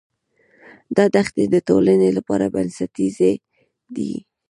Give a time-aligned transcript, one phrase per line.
[0.95, 3.33] دا دښتې د ټولنې لپاره بنسټیزې
[3.95, 4.13] دي.